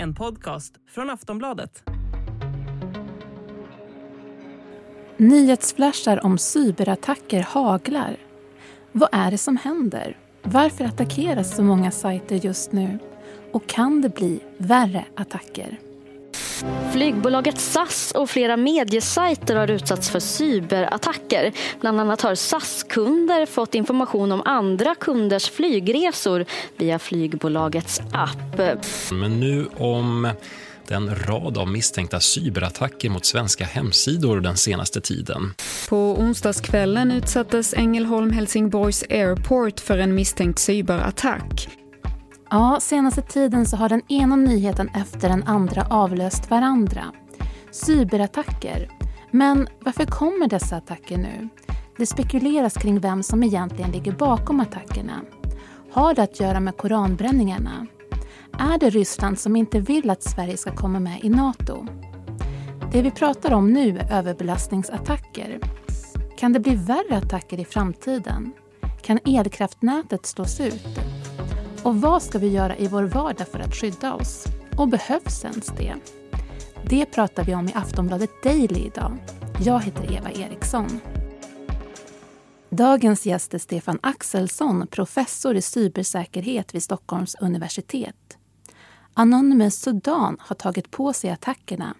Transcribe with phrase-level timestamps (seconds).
[0.00, 1.82] En podcast från Aftonbladet.
[5.16, 8.16] Nyhetsflashar om cyberattacker haglar.
[8.92, 10.16] Vad är det som händer?
[10.42, 12.98] Varför attackeras så många sajter just nu?
[13.52, 15.87] Och kan det bli värre attacker?
[16.92, 21.52] Flygbolaget SAS och flera mediesajter har utsatts för cyberattacker.
[21.80, 26.44] Bland annat har SAS-kunder fått information om andra kunders flygresor
[26.76, 28.60] via flygbolagets app.
[29.12, 30.28] Men nu om
[30.88, 35.54] den rad av misstänkta cyberattacker mot svenska hemsidor den senaste tiden.
[35.88, 41.68] På onsdagskvällen utsattes Ängelholm Helsingborgs Airport för en misstänkt cyberattack.
[42.50, 47.04] Ja, senaste tiden så har den ena nyheten efter den andra avlöst varandra.
[47.70, 48.90] Cyberattacker.
[49.30, 51.48] Men varför kommer dessa attacker nu?
[51.96, 55.20] Det spekuleras kring vem som egentligen ligger bakom attackerna.
[55.92, 57.86] Har det att göra med koranbränningarna?
[58.58, 61.86] Är det Ryssland som inte vill att Sverige ska komma med i Nato?
[62.92, 65.60] Det vi pratar om nu är överbelastningsattacker.
[66.38, 68.52] Kan det bli värre attacker i framtiden?
[69.02, 71.17] Kan elkraftnätet slås ut?
[71.82, 74.44] Och vad ska vi göra i vår vardag för att skydda oss?
[74.76, 75.94] Och behövs ens det?
[76.90, 79.18] Det pratar vi om i Aftonbladet Daily idag.
[79.64, 81.00] Jag heter Eva Eriksson.
[82.70, 88.38] Dagens gäst är Stefan Axelsson, professor i cybersäkerhet vid Stockholms universitet.
[89.14, 91.94] Anonymous Sudan har tagit på sig attackerna.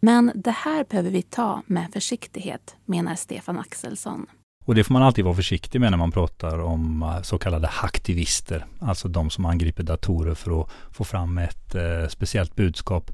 [0.00, 4.26] Men det här behöver vi ta med försiktighet, menar Stefan Axelsson.
[4.64, 7.66] Och det får man alltid vara försiktig med när man pratar om eh, så kallade
[7.66, 8.66] hacktivister.
[8.80, 13.10] Alltså de som angriper datorer för att få fram ett eh, speciellt budskap.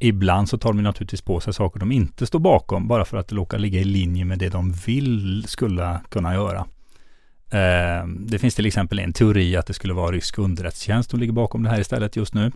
[0.00, 3.28] Ibland så tar de naturligtvis på sig saker de inte står bakom bara för att
[3.28, 6.66] det råkar ligga i linje med det de vill skulle kunna göra.
[7.50, 11.32] Eh, det finns till exempel en teori att det skulle vara rysk underrättelsetjänst som ligger
[11.32, 12.52] bakom det här istället just nu.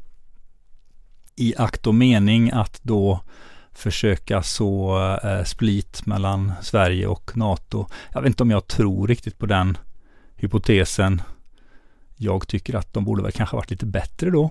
[1.36, 3.20] I akt och mening att då
[3.79, 7.86] försöka så eh, split mellan Sverige och NATO.
[8.13, 9.79] Jag vet inte om jag tror riktigt på den
[10.36, 11.23] hypotesen.
[12.17, 14.51] Jag tycker att de borde väl kanske varit lite bättre då.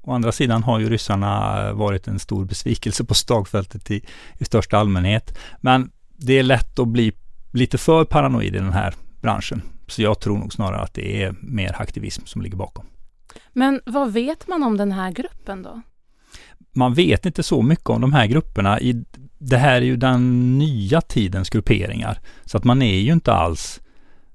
[0.00, 4.04] Å andra sidan har ju ryssarna eh, varit en stor besvikelse på slagfältet i,
[4.38, 5.38] i största allmänhet.
[5.60, 7.12] Men det är lätt att bli
[7.52, 9.62] lite för paranoid i den här branschen.
[9.86, 12.86] Så jag tror nog snarare att det är mer aktivism som ligger bakom.
[13.52, 15.82] Men vad vet man om den här gruppen då?
[16.72, 18.80] Man vet inte så mycket om de här grupperna.
[18.80, 19.04] I,
[19.38, 22.20] det här är ju den nya tidens grupperingar.
[22.44, 23.80] Så att man är ju inte alls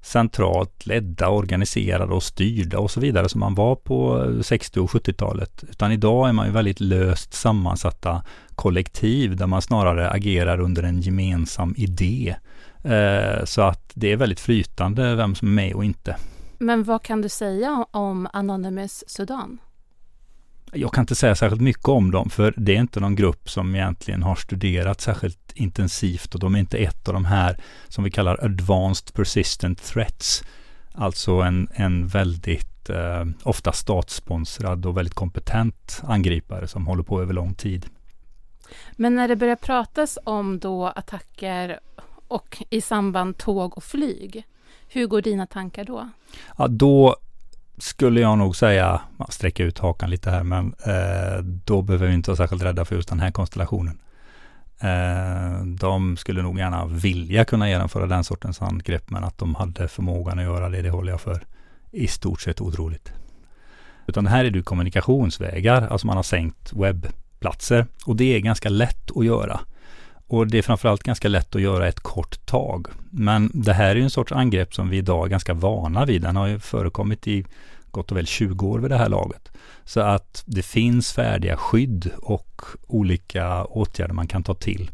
[0.02, 5.64] centralt ledda, organiserade och styrda och så vidare som man var på 60 och 70-talet.
[5.70, 8.22] Utan idag är man ju väldigt löst sammansatta
[8.54, 12.36] kollektiv där man snarare agerar under en gemensam idé.
[12.84, 16.16] Eh, så att det är väldigt flytande vem som är med och inte.
[16.58, 19.58] Men vad kan du säga om Anonymous Sudan?
[20.72, 23.74] Jag kan inte säga särskilt mycket om dem, för det är inte någon grupp som
[23.74, 27.56] egentligen har studerat särskilt intensivt och de är inte ett av de här
[27.88, 30.44] som vi kallar advanced persistent threats.
[30.92, 37.34] Alltså en, en väldigt eh, ofta statssponsrad och väldigt kompetent angripare som håller på över
[37.34, 37.86] lång tid.
[38.92, 41.80] Men när det börjar pratas om då attacker
[42.28, 44.46] och i samband tåg och flyg,
[44.88, 46.08] hur går dina tankar då?
[46.58, 47.16] Ja, då
[47.80, 52.30] skulle jag nog säga, sträcka ut hakan lite här, men eh, då behöver vi inte
[52.30, 54.00] vara särskilt rädda för just den här konstellationen.
[54.80, 59.88] Eh, de skulle nog gärna vilja kunna genomföra den sortens angrepp, men att de hade
[59.88, 61.46] förmågan att göra det, det håller jag för
[61.90, 63.12] i stort sett otroligt.
[64.06, 68.68] Utan det här är det kommunikationsvägar, alltså man har sänkt webbplatser och det är ganska
[68.68, 69.60] lätt att göra.
[70.30, 72.86] Och det är framförallt ganska lätt att göra ett kort tag.
[73.10, 76.22] Men det här är ju en sorts angrepp som vi idag är ganska vana vid.
[76.22, 77.44] Den har ju förekommit i
[77.90, 79.52] gott och väl 20 år vid det här laget.
[79.84, 84.90] Så att det finns färdiga skydd och olika åtgärder man kan ta till.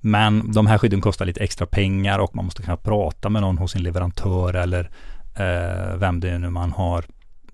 [0.00, 3.58] Men de här skydden kostar lite extra pengar och man måste kunna prata med någon
[3.58, 4.90] hos sin leverantör eller
[5.36, 7.04] eh, vem det är nu man har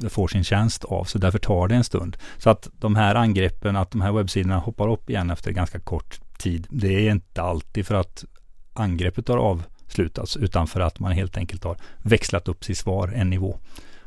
[0.08, 1.04] får sin tjänst av.
[1.04, 2.16] Så därför tar det en stund.
[2.38, 6.20] Så att de här angreppen, att de här webbsidorna hoppar upp igen efter ganska kort
[6.40, 6.66] tid.
[6.70, 8.24] Det är inte alltid för att
[8.72, 13.30] angreppet har avslutats utan för att man helt enkelt har växlat upp sitt svar en
[13.30, 13.58] nivå.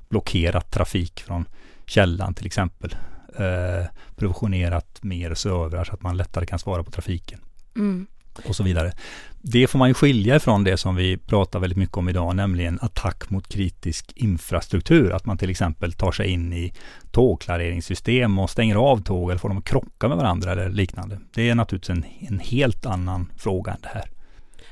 [0.10, 1.46] Blockerat trafik från
[1.86, 2.96] källan till exempel.
[3.36, 3.86] Eh,
[4.16, 7.40] provisionerat mer servrar så att man lättare kan svara på trafiken.
[7.76, 8.08] Mm
[8.40, 8.94] och så vidare.
[9.42, 12.80] Det får man ju skilja ifrån det som vi pratar väldigt mycket om idag, nämligen
[12.82, 15.12] attack mot kritisk infrastruktur.
[15.12, 16.74] Att man till exempel tar sig in i
[17.12, 21.20] tågklareringssystem och stänger av tåg eller får dem att krocka med varandra eller liknande.
[21.34, 24.10] Det är naturligtvis en, en helt annan fråga än det här.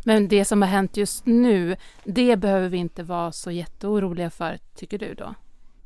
[0.03, 4.57] Men det som har hänt just nu, det behöver vi inte vara så jätteoroliga för,
[4.75, 5.35] tycker du då?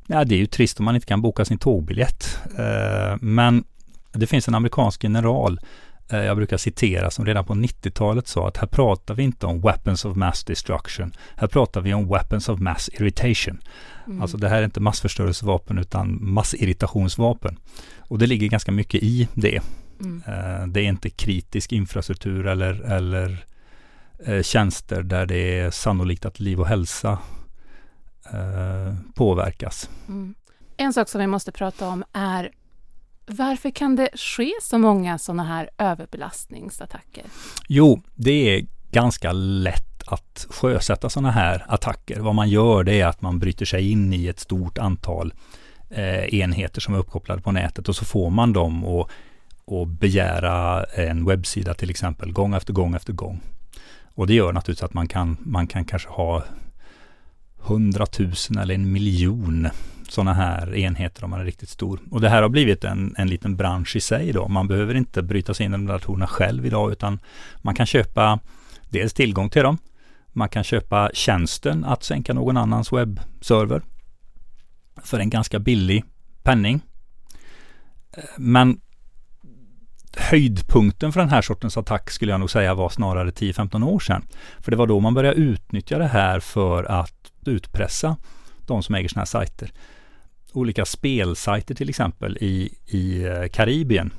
[0.06, 2.38] Ja, det är ju trist om man inte kan boka sin tågbiljett.
[2.58, 3.64] Eh, men
[4.12, 5.60] det finns en amerikansk general
[6.08, 10.04] jag brukar citera som redan på 90-talet sa att här pratar vi inte om weapons
[10.04, 11.12] of mass destruction.
[11.36, 13.60] Här pratar vi om weapons of mass irritation.
[14.06, 14.22] Mm.
[14.22, 17.58] Alltså det här är inte massförstörelsevapen utan massirritationsvapen.
[17.98, 19.60] Och det ligger ganska mycket i det.
[20.00, 20.22] Mm.
[20.26, 23.44] Eh, det är inte kritisk infrastruktur eller, eller
[24.42, 27.18] tjänster där det är sannolikt att liv och hälsa
[28.32, 29.90] Eh, påverkas.
[30.08, 30.34] Mm.
[30.76, 32.50] En sak som vi måste prata om är
[33.26, 37.24] varför kan det ske så många sådana här överbelastningsattacker?
[37.68, 42.20] Jo, det är ganska lätt att sjösätta sådana här attacker.
[42.20, 45.34] Vad man gör det är att man bryter sig in i ett stort antal
[45.90, 49.10] eh, enheter som är uppkopplade på nätet och så får man dem att
[49.66, 53.40] och begära en webbsida till exempel gång efter gång efter gång.
[54.14, 56.44] Och det gör naturligtvis att man kan, man kan kanske ha
[57.66, 59.68] hundratusen eller en miljon
[60.08, 62.00] sådana här enheter om man är riktigt stor.
[62.10, 64.48] Och det här har blivit en, en liten bransch i sig då.
[64.48, 67.18] Man behöver inte bryta sig in i de datorerna själv idag utan
[67.62, 68.38] man kan köpa
[68.88, 69.78] dels tillgång till dem.
[70.28, 73.82] Man kan köpa tjänsten att sänka någon annans webbserver
[75.02, 76.04] för en ganska billig
[76.42, 76.80] penning.
[78.36, 78.80] Men
[80.16, 84.26] höjdpunkten för den här sortens attack skulle jag nog säga var snarare 10-15 år sedan.
[84.60, 87.15] För det var då man började utnyttja det här för att
[87.48, 88.16] utpressa
[88.66, 89.72] de som äger sådana här sajter.
[90.52, 94.10] Olika spelsajter till exempel i, i eh, Karibien.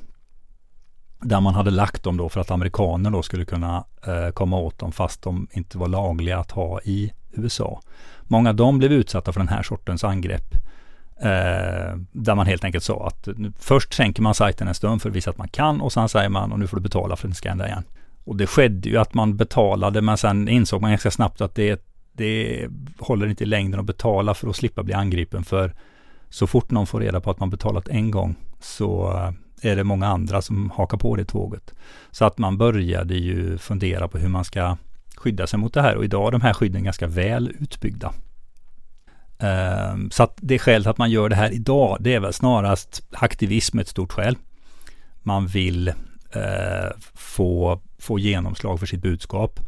[1.20, 4.78] Där man hade lagt dem då för att amerikaner då skulle kunna eh, komma åt
[4.78, 7.80] dem fast de inte var lagliga att ha i USA.
[8.22, 10.54] Många av dem blev utsatta för den här sortens angrepp.
[11.20, 13.28] Eh, där man helt enkelt sa att
[13.58, 16.28] först sänker man sajten en stund för att visa att man kan och sen säger
[16.28, 17.84] man och nu får du betala för att den ska hända igen.
[18.24, 21.68] Och det skedde ju att man betalade men sen insåg man ganska snabbt att det,
[21.68, 21.87] är ett
[22.18, 22.68] det
[22.98, 25.74] håller inte i längden att betala för att slippa bli angripen för
[26.30, 29.84] så fort någon får reda på att man betalat en gång så eh, är det
[29.84, 31.74] många andra som hakar på det tåget.
[32.10, 34.76] Så att man började ju fundera på hur man ska
[35.16, 38.12] skydda sig mot det här och idag är de här skydden ganska väl utbyggda.
[39.38, 43.02] Ehm, så att det skälet att man gör det här idag, det är väl snarast
[43.10, 44.36] aktivism ett stort skäl.
[45.22, 45.88] Man vill
[46.32, 49.60] eh, få, få genomslag för sitt budskap.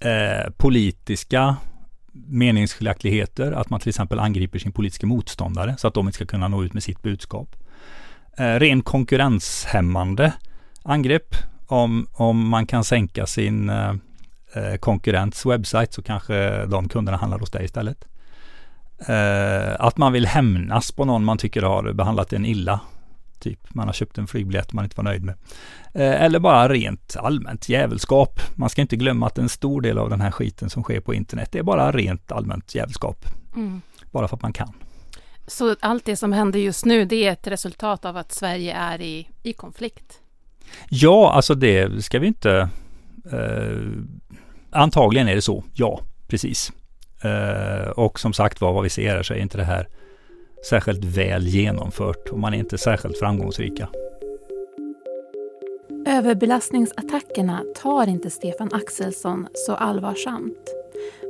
[0.00, 1.56] Eh, politiska
[2.12, 6.48] meningsskiljaktigheter, att man till exempel angriper sin politiska motståndare så att de inte ska kunna
[6.48, 7.56] nå ut med sitt budskap.
[8.36, 10.32] Eh, ren konkurrenshämmande
[10.82, 11.34] angrepp.
[11.66, 13.94] Om, om man kan sänka sin eh,
[14.54, 18.04] eh konkurrents webbsajt så kanske de kunderna handlar hos dig istället.
[19.06, 22.80] Eh, att man vill hämnas på någon man tycker har behandlat en illa.
[23.38, 25.34] Typ man har köpt en flygbiljett man inte var nöjd med.
[25.94, 28.40] Eh, eller bara rent allmänt jävelskap.
[28.54, 31.14] Man ska inte glömma att en stor del av den här skiten som sker på
[31.14, 33.24] internet är bara rent allmänt jävelskap.
[33.56, 33.80] Mm.
[34.10, 34.72] Bara för att man kan.
[35.46, 39.00] Så allt det som händer just nu, det är ett resultat av att Sverige är
[39.00, 40.20] i, i konflikt?
[40.88, 42.68] Ja, alltså det ska vi inte...
[43.32, 43.78] Eh,
[44.70, 46.72] antagligen är det så, ja, precis.
[47.24, 49.88] Uh, och som sagt var, vad vi ser här så är inte det här
[50.64, 53.88] särskilt väl genomfört och man är inte särskilt framgångsrika.
[56.06, 60.74] Överbelastningsattackerna tar inte Stefan Axelsson så allvarsamt.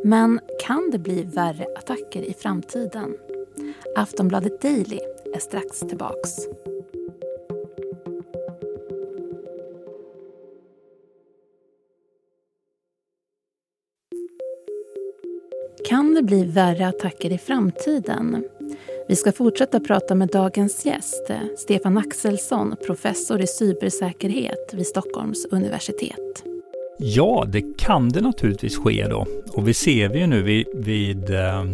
[0.04, 3.16] Men kan det bli värre attacker i framtiden?
[3.96, 4.98] Aftonbladet Daily
[5.34, 6.30] är strax tillbaks.
[15.88, 18.44] Kan det bli värre attacker i framtiden?
[19.08, 26.44] Vi ska fortsätta prata med dagens gäst, Stefan Axelsson, professor i cybersäkerhet vid Stockholms universitet.
[26.98, 29.26] Ja, det kan det naturligtvis ske då.
[29.52, 31.64] Och vi ser vi ju nu vid, vid eh,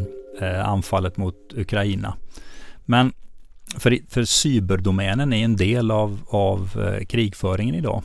[0.41, 2.17] eh, anfallet mot Ukraina.
[2.85, 3.13] Men
[3.79, 8.03] för, för cyberdomänen är en del av, av eh, krigföringen idag.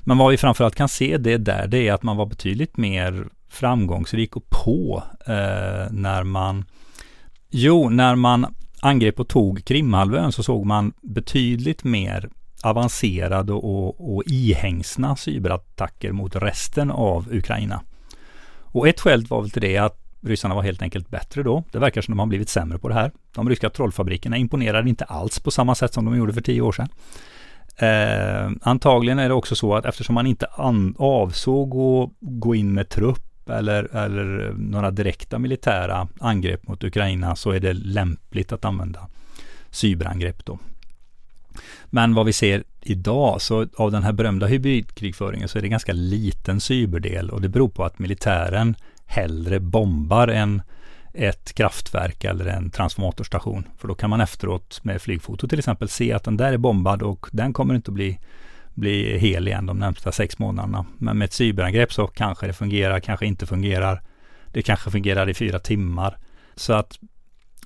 [0.00, 3.28] Men vad vi framförallt kan se det där, det är att man var betydligt mer
[3.48, 6.64] framgångsrik och på eh, när man
[7.54, 12.28] Jo, när man angrep och tog Krimhalvön så såg man betydligt mer
[12.62, 17.82] avancerade och, och ihängsna cyberattacker mot resten av Ukraina.
[18.62, 21.64] Och ett skäl var väl till det att ryssarna var helt enkelt bättre då.
[21.72, 23.12] Det verkar som de har blivit sämre på det här.
[23.34, 26.72] De ryska trollfabrikerna imponerade inte alls på samma sätt som de gjorde för tio år
[26.72, 26.88] sedan.
[27.76, 30.46] Eh, antagligen är det också så att eftersom man inte
[30.96, 37.50] avsåg att gå in med trupp eller, eller några direkta militära angrepp mot Ukraina så
[37.50, 39.08] är det lämpligt att använda
[39.70, 40.58] cyberangrepp då.
[41.86, 45.92] Men vad vi ser idag, så av den här berömda hybridkrigföringen så är det ganska
[45.92, 50.62] liten cyberdel och det beror på att militären hellre bombar än
[51.14, 53.64] ett kraftverk eller en transformatorstation.
[53.78, 57.02] För då kan man efteråt med flygfoto till exempel se att den där är bombad
[57.02, 58.18] och den kommer inte att bli,
[58.74, 60.86] bli hel igen de närmsta sex månaderna.
[60.98, 64.02] Men med ett cyberangrepp så kanske det fungerar, kanske inte fungerar.
[64.52, 66.18] Det kanske fungerar i fyra timmar.
[66.54, 66.98] Så att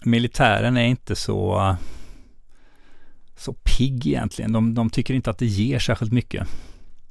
[0.05, 1.77] militären är inte så,
[3.37, 4.53] så pigg egentligen.
[4.53, 6.49] De, de tycker inte att det ger särskilt mycket.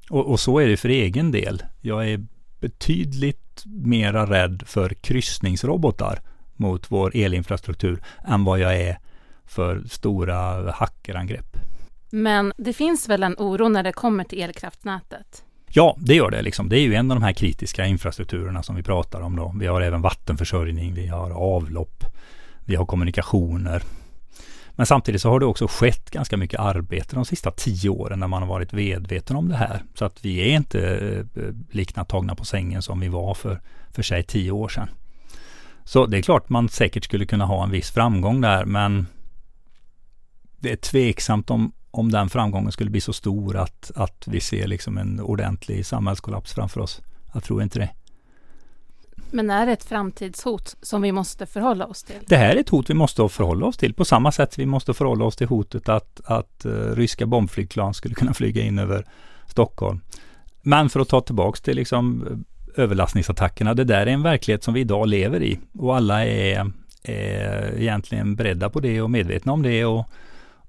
[0.10, 1.64] Och, och, så är det för egen del.
[1.82, 2.26] Jag är
[2.60, 6.20] betydligt mera rädd för kryssningsrobotar
[6.56, 9.00] mot vår elinfrastruktur än vad jag är
[9.46, 11.58] för stora hackerangrepp.
[12.10, 15.44] Men det finns väl en oro när det kommer till elkraftnätet?
[15.68, 16.42] Ja, det gör det.
[16.42, 16.70] Liksom.
[16.70, 19.36] Det är ju en av de här kritiska infrastrukturerna som vi pratar om.
[19.36, 19.56] Då.
[19.60, 22.04] Vi har även vattenförsörjning, vi har avlopp,
[22.66, 23.84] vi har kommunikationer.
[24.72, 28.28] Men samtidigt så har det också skett ganska mycket arbete de sista tio åren när
[28.28, 29.84] man har varit medveten om det här.
[29.94, 30.80] Så att vi är inte
[31.74, 34.90] eh, tagna på sängen som vi var för, för sig tio år sedan.
[35.84, 39.08] Så det är klart man säkert skulle kunna ha en viss framgång där men
[40.60, 44.68] det är tveksamt om, om den framgången skulle bli så stor att, att vi ser
[44.68, 47.02] liksom en ordentlig samhällskollaps framför oss.
[47.34, 47.90] Jag tror inte det.
[49.32, 52.16] Men är det ett framtidshot som vi måste förhålla oss till?
[52.28, 54.94] Det här är ett hot vi måste förhålla oss till på samma sätt vi måste
[54.94, 59.06] förhålla oss till hotet att, att uh, ryska bombflygplan skulle kunna flyga in över
[59.48, 60.02] Stockholm.
[60.62, 64.74] Men för att ta tillbaks till liksom eh, överlastningsattackerna, det där är en verklighet som
[64.74, 66.72] vi idag lever i och alla är,
[67.04, 70.10] är egentligen beredda på det och medvetna om det och,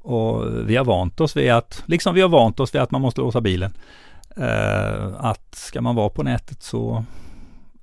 [0.06, 3.00] och vi har vant oss vid att, liksom vi har vant oss vid att man
[3.00, 3.72] måste låsa bilen.
[4.38, 7.04] Uh, att ska man vara på nätet så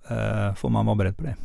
[0.07, 1.35] eh, får man vara beredd på det.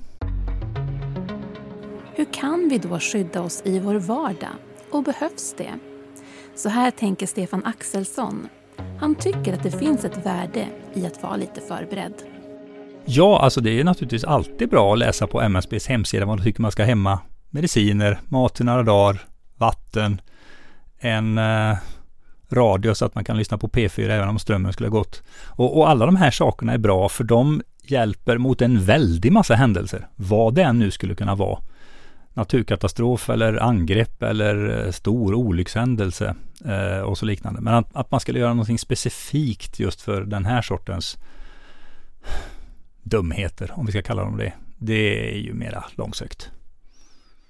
[2.14, 4.54] Hur kan vi då skydda oss i vår vardag?
[4.90, 5.74] Och behövs det?
[6.54, 8.48] Så här tänker Stefan Axelsson.
[9.00, 12.14] Han tycker att det finns ett värde i att vara lite förberedd.
[13.04, 16.62] Ja, alltså det är naturligtvis alltid bra att läsa på MSBs hemsida vad de tycker
[16.62, 17.18] man ska hemma.
[17.50, 19.20] Mediciner, mat i några dagar,
[19.56, 20.20] vatten,
[20.98, 21.76] en eh,
[22.50, 25.22] radio så att man kan lyssna på P4 även om strömmen skulle ha gått.
[25.44, 29.54] Och, och alla de här sakerna är bra för de hjälper mot en väldig massa
[29.54, 30.08] händelser.
[30.16, 31.58] Vad det än nu skulle kunna vara.
[32.34, 37.60] Naturkatastrof eller angrepp eller eh, stor olyckshändelse eh, och så liknande.
[37.60, 41.18] Men att, att man skulle göra någonting specifikt just för den här sortens
[43.02, 44.52] dumheter, om vi ska kalla dem det.
[44.78, 46.50] Det är ju mera långsökt.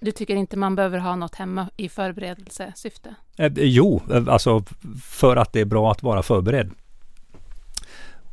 [0.00, 3.14] Du tycker inte man behöver ha något hemma i förberedelsesyfte?
[3.37, 4.64] Eh, jo, eh, alltså
[5.05, 6.71] för att det är bra att vara förberedd.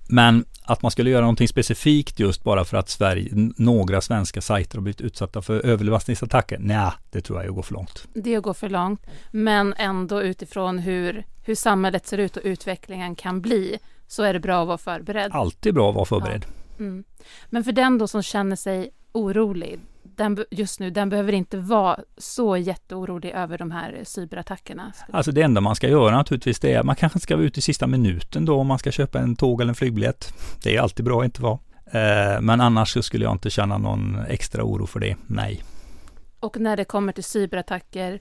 [0.10, 4.77] Men att man skulle göra någonting specifikt just bara för att Sverige, några svenska sajter
[4.77, 6.57] har blivit utsatta för överlastningsattacker.
[6.60, 8.07] Nej, det tror jag är att gå för långt.
[8.13, 9.01] Det är att gå för långt.
[9.31, 14.39] Men ändå utifrån hur, hur samhället ser ut och utvecklingen kan bli så är det
[14.39, 15.31] bra att vara förberedd.
[15.34, 16.45] Alltid bra att vara förberedd.
[16.77, 16.84] Ja.
[16.84, 17.03] Mm.
[17.50, 19.79] Men för den då som känner sig orolig,
[20.15, 24.93] den, just nu, den behöver inte vara så jätteorolig över de här cyberattackerna?
[25.12, 27.59] Alltså det enda man ska göra naturligtvis det är att man kanske ska vara ute
[27.59, 30.33] i sista minuten då om man ska köpa en tåg eller en flygbiljett.
[30.63, 31.59] Det är alltid bra att inte vara.
[31.85, 35.63] Eh, men annars så skulle jag inte känna någon extra oro för det, nej.
[36.39, 38.19] Och när det kommer till cyberattacker,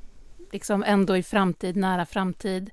[0.53, 2.71] liksom ändå i framtid, nära framtid,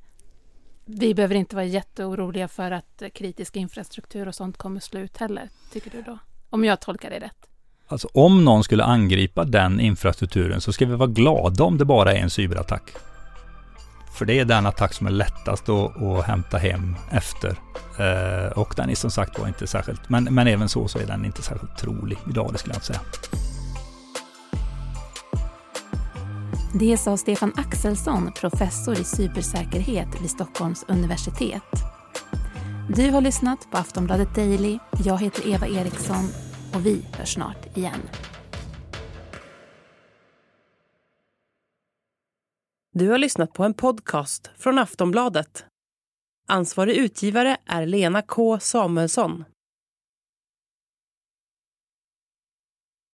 [0.86, 5.92] vi behöver inte vara jätteoroliga för att kritisk infrastruktur och sånt kommer slut heller, tycker
[5.92, 6.18] du då?
[6.50, 7.51] Om jag tolkar det rätt.
[7.92, 12.14] Alltså om någon skulle angripa den infrastrukturen så ska vi vara glada om det bara
[12.14, 12.84] är en cyberattack.
[14.14, 17.50] För det är den attack som är lättast att, att hämta hem efter.
[18.00, 21.06] Eh, och den är som sagt var inte särskilt, men, men även så så är
[21.06, 23.00] den inte särskilt trolig idag, det skulle jag inte säga.
[26.74, 31.64] Det sa Stefan Axelsson, professor i cybersäkerhet vid Stockholms universitet.
[32.96, 34.80] Du har lyssnat på Aftonbladet Daily.
[35.04, 36.30] Jag heter Eva Eriksson
[36.74, 38.10] och vi hörs snart igen.
[42.94, 45.66] Du har lyssnat på en podcast från Aftonbladet.
[46.48, 49.44] Ansvarig utgivare är Lena K Samuelsson.